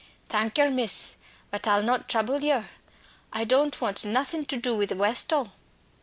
[0.29, 1.17] "Thank yer, miss,
[1.51, 2.69] but I'll not trouble yer.
[3.31, 5.51] I don't want nothing to do with Westall."